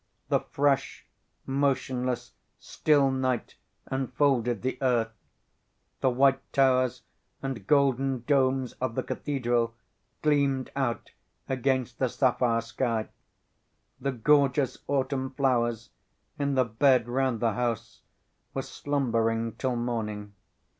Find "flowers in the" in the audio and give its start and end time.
15.35-16.65